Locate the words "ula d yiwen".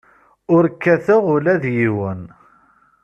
1.35-2.21